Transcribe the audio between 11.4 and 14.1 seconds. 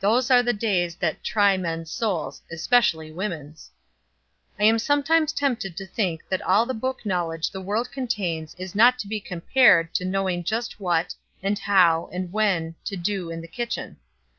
and how, and when, to do in the kitchen.